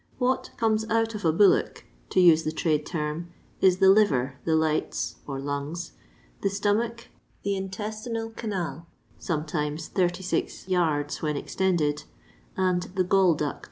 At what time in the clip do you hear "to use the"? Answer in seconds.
2.09-2.51